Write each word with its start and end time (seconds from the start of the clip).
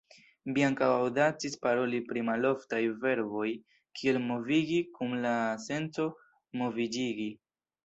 Mi 0.51 0.61
ankaŭ 0.67 0.85
aŭdacis 1.01 1.57
paroli 1.65 1.99
pri 2.11 2.23
maloftaj 2.29 2.79
verboj 3.05 3.45
kiel 4.01 4.19
"movigi" 4.31 4.81
kun 4.99 5.15
la 5.29 5.37
senco 5.69 6.11
"moviĝigi". 6.65 7.33